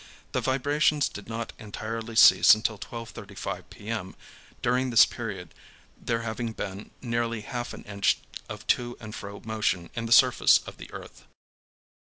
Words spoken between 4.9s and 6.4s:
period there